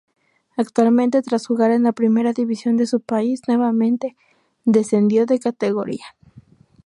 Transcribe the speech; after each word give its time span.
Actualmente, 0.57 1.21
tras 1.21 1.45
jugar 1.45 1.69
en 1.69 1.83
la 1.83 1.91
primera 1.91 2.33
división 2.33 2.75
de 2.75 2.87
su 2.87 3.01
país, 3.01 3.43
nuevamente 3.47 4.15
descendió 4.65 5.27
de 5.27 5.37
categoría. 5.37 6.05